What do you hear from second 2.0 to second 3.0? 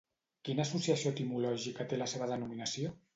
la seva denominació?